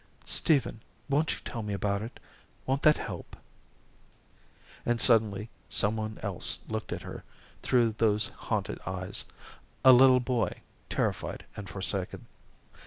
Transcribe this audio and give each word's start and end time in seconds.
"Stephen, 0.25 0.81
won't 1.09 1.31
you 1.35 1.39
tell 1.45 1.61
me 1.61 1.75
about 1.75 2.01
it 2.01 2.19
won't 2.65 2.81
that 2.81 2.97
help?" 2.97 3.35
And 4.83 4.99
suddenly 4.99 5.47
some 5.69 5.95
one 5.95 6.17
else 6.23 6.57
looked 6.67 6.91
at 6.91 7.03
her 7.03 7.23
through 7.61 7.91
those 7.99 8.25
haunted 8.25 8.79
eyes 8.87 9.25
a 9.85 9.93
little 9.93 10.19
boy, 10.19 10.61
terrified 10.89 11.45
and 11.55 11.69
forsaken. 11.69 12.25